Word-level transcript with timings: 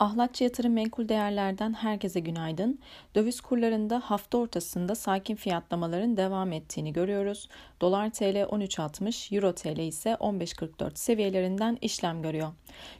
Ahlatçı 0.00 0.44
Yatırım 0.44 0.72
Menkul 0.72 1.08
Değerler'den 1.08 1.72
herkese 1.72 2.20
günaydın. 2.20 2.78
Döviz 3.14 3.40
kurlarında 3.40 4.00
hafta 4.04 4.38
ortasında 4.38 4.94
sakin 4.94 5.36
fiyatlamaların 5.36 6.16
devam 6.16 6.52
ettiğini 6.52 6.92
görüyoruz. 6.92 7.48
Dolar 7.80 8.10
TL 8.10 8.36
13.60, 8.36 9.34
Euro 9.34 9.54
TL 9.54 9.78
ise 9.78 10.10
15.44 10.10 10.90
seviyelerinden 10.94 11.78
işlem 11.80 12.22
görüyor. 12.22 12.48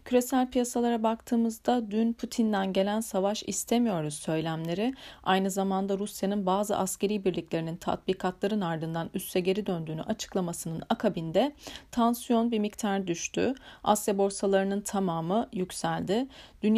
Küresel 0.04 0.50
piyasalara 0.50 1.02
baktığımızda 1.02 1.90
dün 1.90 2.12
Putin'den 2.12 2.72
gelen 2.72 3.00
savaş 3.00 3.42
istemiyoruz 3.46 4.14
söylemleri, 4.14 4.94
aynı 5.22 5.50
zamanda 5.50 5.98
Rusya'nın 5.98 6.46
bazı 6.46 6.76
askeri 6.76 7.24
birliklerinin 7.24 7.76
tatbikatların 7.76 8.60
ardından 8.60 9.10
üsse 9.14 9.40
geri 9.40 9.66
döndüğünü 9.66 10.02
açıklamasının 10.02 10.82
akabinde 10.88 11.52
tansiyon 11.90 12.50
bir 12.50 12.58
miktar 12.58 13.06
düştü. 13.06 13.54
Asya 13.84 14.18
borsalarının 14.18 14.80
tamamı 14.80 15.48
yükseldi. 15.52 16.26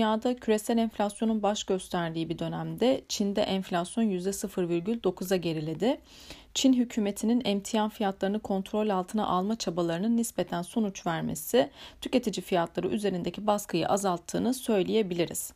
Dünyada 0.09 0.37
küresel 0.37 0.79
enflasyonun 0.79 1.43
baş 1.43 1.65
gösterdiği 1.65 2.29
bir 2.29 2.39
dönemde 2.39 3.05
Çin'de 3.09 3.43
enflasyon 3.43 4.05
%0,9'a 4.05 5.37
geriledi. 5.37 6.01
Çin 6.55 6.73
hükümetinin 6.73 7.43
emtia 7.45 7.89
fiyatlarını 7.89 8.41
kontrol 8.41 8.89
altına 8.89 9.27
alma 9.27 9.57
çabalarının 9.57 10.17
nispeten 10.17 10.63
sonuç 10.63 11.07
vermesi 11.07 11.71
tüketici 12.01 12.45
fiyatları 12.45 12.89
üzerindeki 12.89 13.47
baskıyı 13.47 13.89
azalttığını 13.89 14.55
söyleyebiliriz. 14.55 15.53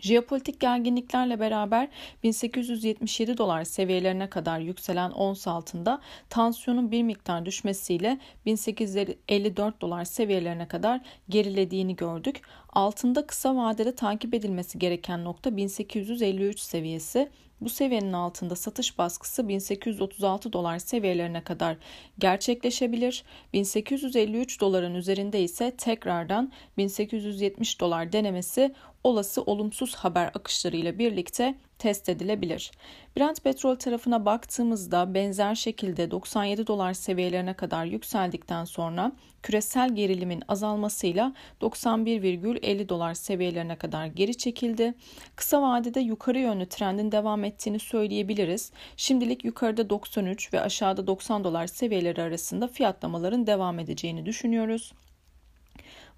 Jeopolitik 0.00 0.60
gerginliklerle 0.60 1.40
beraber 1.40 1.88
1877 2.22 3.38
dolar 3.38 3.64
seviyelerine 3.64 4.30
kadar 4.30 4.58
yükselen 4.58 5.10
ons 5.10 5.46
altında 5.46 6.00
tansiyonun 6.30 6.90
bir 6.90 7.02
miktar 7.02 7.46
düşmesiyle 7.46 8.18
1854 8.46 9.80
dolar 9.80 10.04
seviyelerine 10.04 10.68
kadar 10.68 11.00
gerilediğini 11.28 11.96
gördük. 11.96 12.40
Altında 12.72 13.26
kısa 13.26 13.56
vadede 13.56 13.94
takip 13.94 14.34
edilmesi 14.34 14.78
gereken 14.78 15.24
nokta 15.24 15.56
1853 15.56 16.60
seviyesi. 16.60 17.30
Bu 17.62 17.68
seviyenin 17.68 18.12
altında 18.12 18.56
satış 18.56 18.98
baskısı 18.98 19.48
1836 19.48 20.52
dolar 20.52 20.78
seviyelerine 20.78 21.44
kadar 21.44 21.76
gerçekleşebilir. 22.18 23.24
1853 23.52 24.60
doların 24.60 24.94
üzerinde 24.94 25.42
ise 25.42 25.70
tekrardan 25.70 26.52
1870 26.76 27.80
dolar 27.80 28.12
denemesi 28.12 28.74
olası 29.04 29.42
olumsuz 29.42 29.94
haber 29.94 30.26
akışlarıyla 30.34 30.98
birlikte 30.98 31.54
test 31.82 32.08
edilebilir. 32.08 32.70
Brent 33.16 33.44
petrol 33.44 33.76
tarafına 33.76 34.24
baktığımızda 34.24 35.14
benzer 35.14 35.54
şekilde 35.54 36.10
97 36.10 36.66
dolar 36.66 36.94
seviyelerine 36.94 37.54
kadar 37.54 37.84
yükseldikten 37.84 38.64
sonra 38.64 39.12
küresel 39.42 39.94
gerilimin 39.94 40.42
azalmasıyla 40.48 41.34
91,50 41.60 42.88
dolar 42.88 43.14
seviyelerine 43.14 43.76
kadar 43.76 44.06
geri 44.06 44.36
çekildi. 44.36 44.94
Kısa 45.36 45.62
vadede 45.62 46.00
yukarı 46.00 46.38
yönlü 46.38 46.66
trendin 46.66 47.12
devam 47.12 47.44
ettiğini 47.44 47.78
söyleyebiliriz. 47.78 48.72
Şimdilik 48.96 49.44
yukarıda 49.44 49.90
93 49.90 50.54
ve 50.54 50.60
aşağıda 50.60 51.06
90 51.06 51.44
dolar 51.44 51.66
seviyeleri 51.66 52.22
arasında 52.22 52.68
fiyatlamaların 52.68 53.46
devam 53.46 53.78
edeceğini 53.78 54.26
düşünüyoruz. 54.26 54.92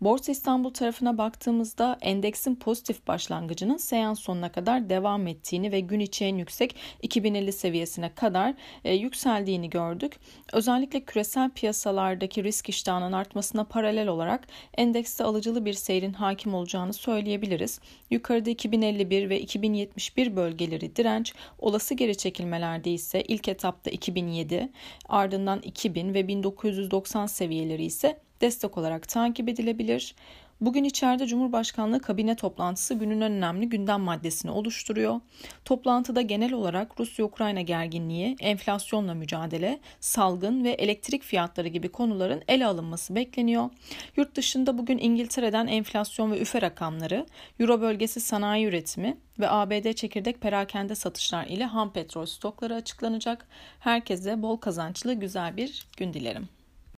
Borsa 0.00 0.32
İstanbul 0.32 0.70
tarafına 0.70 1.18
baktığımızda 1.18 1.98
endeksin 2.00 2.54
pozitif 2.54 3.06
başlangıcının 3.06 3.76
seans 3.76 4.20
sonuna 4.20 4.52
kadar 4.52 4.90
devam 4.90 5.26
ettiğini 5.26 5.72
ve 5.72 5.80
gün 5.80 6.00
içi 6.00 6.24
en 6.24 6.36
yüksek 6.36 6.76
2050 7.02 7.52
seviyesine 7.52 8.14
kadar 8.14 8.54
e, 8.84 8.94
yükseldiğini 8.94 9.70
gördük. 9.70 10.16
Özellikle 10.52 11.00
küresel 11.00 11.50
piyasalardaki 11.50 12.44
risk 12.44 12.68
iştahının 12.68 13.12
artmasına 13.12 13.64
paralel 13.64 14.08
olarak 14.08 14.46
endekste 14.74 15.24
alıcılı 15.24 15.64
bir 15.64 15.72
seyrin 15.72 16.12
hakim 16.12 16.54
olacağını 16.54 16.92
söyleyebiliriz. 16.92 17.80
Yukarıda 18.10 18.50
2051 18.50 19.28
ve 19.28 19.40
2071 19.40 20.36
bölgeleri 20.36 20.96
direnç, 20.96 21.34
olası 21.58 21.94
geri 21.94 22.16
çekilmelerde 22.16 22.90
ise 22.90 23.22
ilk 23.22 23.48
etapta 23.48 23.90
2007, 23.90 24.68
ardından 25.08 25.60
2000 25.60 26.14
ve 26.14 26.28
1990 26.28 27.26
seviyeleri 27.26 27.84
ise 27.84 28.24
destek 28.44 28.78
olarak 28.78 29.08
takip 29.08 29.48
edilebilir. 29.48 30.14
Bugün 30.60 30.84
içeride 30.84 31.26
Cumhurbaşkanlığı 31.26 32.00
kabine 32.00 32.36
toplantısı 32.36 32.94
günün 32.94 33.20
önemli 33.20 33.68
gündem 33.68 34.00
maddesini 34.00 34.50
oluşturuyor. 34.50 35.20
Toplantıda 35.64 36.20
genel 36.20 36.52
olarak 36.52 37.00
Rusya-Ukrayna 37.00 37.60
gerginliği, 37.60 38.36
enflasyonla 38.40 39.14
mücadele, 39.14 39.80
salgın 40.00 40.64
ve 40.64 40.70
elektrik 40.70 41.22
fiyatları 41.22 41.68
gibi 41.68 41.88
konuların 41.88 42.42
ele 42.48 42.66
alınması 42.66 43.14
bekleniyor. 43.14 43.70
Yurt 44.16 44.34
dışında 44.36 44.78
bugün 44.78 44.98
İngiltere'den 44.98 45.66
enflasyon 45.66 46.32
ve 46.32 46.40
üfe 46.40 46.62
rakamları, 46.62 47.26
Euro 47.60 47.80
bölgesi 47.80 48.20
sanayi 48.20 48.66
üretimi 48.66 49.16
ve 49.38 49.50
ABD 49.50 49.92
çekirdek 49.92 50.40
perakende 50.40 50.94
satışlar 50.94 51.46
ile 51.46 51.64
ham 51.64 51.92
petrol 51.92 52.26
stokları 52.26 52.74
açıklanacak. 52.74 53.46
Herkese 53.80 54.42
bol 54.42 54.56
kazançlı 54.56 55.14
güzel 55.14 55.56
bir 55.56 55.86
gün 55.96 56.14
dilerim. 56.14 56.48